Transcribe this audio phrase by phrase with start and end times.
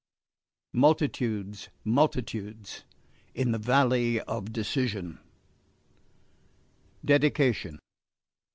[0.73, 2.85] "Multitudes, multitudes
[3.35, 5.19] in the valley of decision."